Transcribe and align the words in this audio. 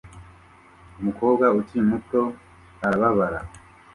Umukobwa 0.99 1.45
ukiri 1.59 1.81
muto 1.89 2.21
arababara 2.85 3.39